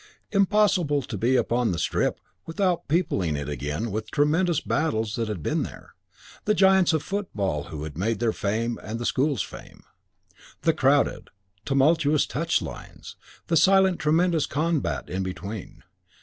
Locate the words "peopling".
2.87-3.35